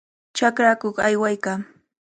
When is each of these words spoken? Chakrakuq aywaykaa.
Chakrakuq 0.35 0.95
aywaykaa. 1.07 1.59